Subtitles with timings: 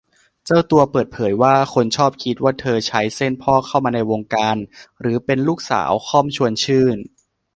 [0.45, 4.57] เจ้าตัวเปิดเผยว่า คนชอบคิดว่าเธอใช้เส้นพ่อเข้ามาในวงการ
[5.01, 6.97] หรือเป็นลูกสาว ค่อม ชวนชื่น